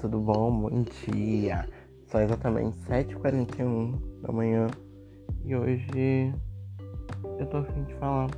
[0.00, 0.62] tudo bom?
[0.62, 1.64] Bom dia!
[2.06, 4.66] São exatamente 7h41 da manhã
[5.44, 6.34] e hoje
[7.38, 8.28] eu tô a fim de falar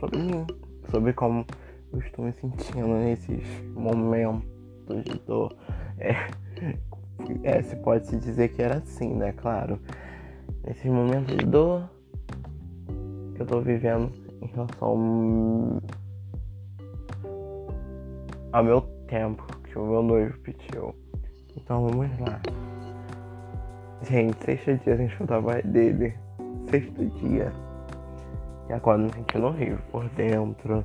[0.00, 0.46] sobre mim,
[0.90, 1.46] sobre como
[1.92, 4.42] eu estou me sentindo nesses momentos
[5.04, 5.54] de dor.
[5.98, 6.14] É,
[7.44, 9.32] é se pode se dizer que era assim, né?
[9.32, 9.78] Claro.
[10.66, 11.88] Nesses momentos de dor
[13.36, 14.10] que eu tô vivendo
[14.42, 15.80] em relação
[18.52, 20.94] ao meu tempo que o meu noivo pediu.
[21.56, 22.40] Então vamos lá.
[24.02, 26.14] Gente, sexto dia sem escutar a voz dele.
[26.68, 27.52] Sexto dia.
[28.68, 30.84] E agora me sentindo horrível por dentro.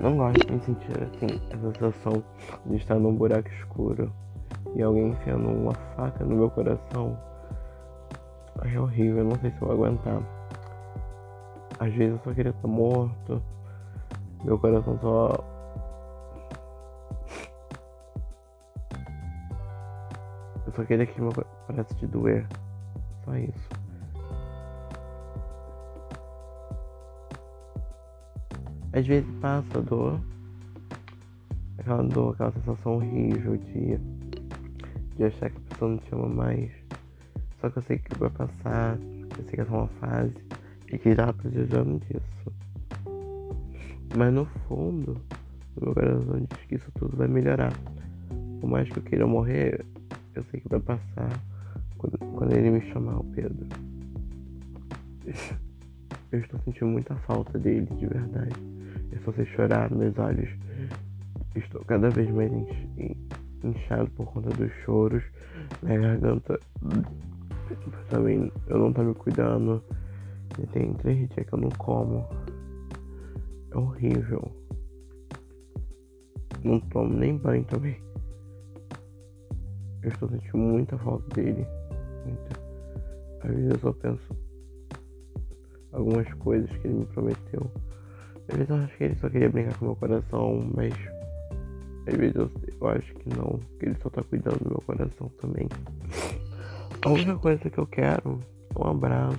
[0.00, 2.24] Não gosto de me sentir assim, essa sensação
[2.66, 4.10] de estar num buraco escuro
[4.74, 7.18] e alguém enfiando uma faca no meu coração.
[8.64, 10.22] É horrível, não sei se eu vou aguentar.
[11.78, 13.42] Às vezes eu só queria estar morto.
[14.44, 15.51] Meu coração só
[20.72, 21.30] Eu só queria que meu
[21.66, 22.46] parasse de doer.
[23.26, 23.68] Só isso.
[28.94, 30.18] Às vezes passa a dor.
[31.76, 33.98] Aquela dor, aquela sensação horrível de,
[35.16, 36.70] de achar que a pessoa não te ama mais.
[37.60, 40.34] Só que eu sei que vai passar, eu sei que é só uma fase
[40.90, 42.52] e que já precisando disso.
[44.16, 45.20] Mas no fundo,
[45.76, 47.72] o meu coração diz que isso tudo vai melhorar.
[48.60, 49.84] Por mais que eu queira morrer,
[50.34, 51.30] eu sei que vai passar
[51.98, 53.66] quando, quando ele me chamar o Pedro.
[56.32, 58.56] Eu estou sentindo muita falta dele, de verdade.
[59.12, 60.48] Eu só sei chorar meus olhos.
[61.54, 62.50] Estou cada vez mais
[63.62, 65.22] inchado por conta dos choros.
[65.82, 66.58] Minha garganta
[68.08, 69.82] também eu não tô me cuidando.
[70.58, 72.26] E tem três dias que eu não como.
[73.70, 74.50] É horrível.
[76.64, 78.00] Não tomo nem banho também.
[80.02, 81.66] Eu estou sentindo muita falta dele.
[82.24, 82.60] Muita.
[83.44, 84.36] Às vezes eu só penso
[85.92, 87.70] algumas coisas que ele me prometeu.
[88.48, 90.92] Às vezes eu acho que ele só queria brincar com meu coração, mas
[92.06, 92.50] às vezes eu,
[92.80, 95.68] eu acho que não, que ele só tá cuidando do meu coração também.
[97.04, 98.40] A única coisa que eu quero
[98.74, 99.38] é um abraço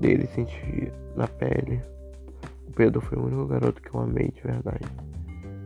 [0.00, 1.80] dele sentir na pele.
[2.68, 4.86] O Pedro foi o único garoto que eu amei de verdade.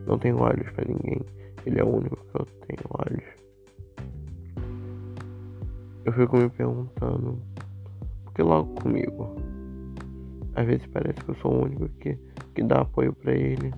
[0.07, 1.21] Não tenho olhos para ninguém.
[1.65, 3.25] Ele é o único que eu tenho olhos.
[6.05, 7.39] Eu fico me perguntando,
[8.25, 9.37] por que logo comigo?
[10.55, 12.19] Às vezes parece que eu sou o único que,
[12.55, 13.73] que dá apoio para ele.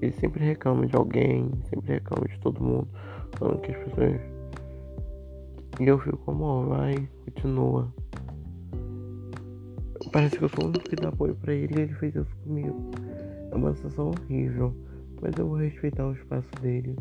[0.00, 2.88] Ele sempre reclama de alguém, sempre reclama de todo mundo,
[3.38, 4.20] falando que as pessoas.
[5.80, 7.92] E eu fico ó, vai, continua.
[10.12, 12.36] Parece que eu sou o único que dá apoio pra ele e ele fez isso
[12.44, 12.90] comigo.
[13.50, 14.74] É uma sensação horrível,
[15.20, 16.96] mas eu vou respeitar o espaço dele.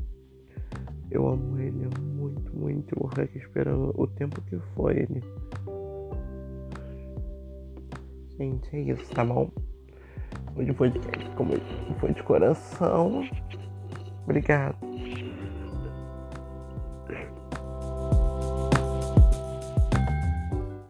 [1.11, 2.93] Eu amo ele muito, muito.
[2.93, 5.23] Eu vou ficar aqui esperando o tempo que for ele.
[8.37, 9.49] Gente, é isso, tá bom?
[10.55, 10.99] Hoje foi de,
[11.35, 11.53] como
[11.99, 13.23] foi de coração.
[14.23, 14.92] Obrigado.